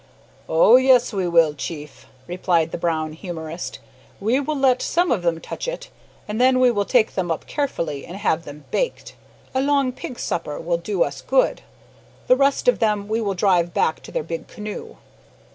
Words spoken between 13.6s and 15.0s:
back to their big canoe."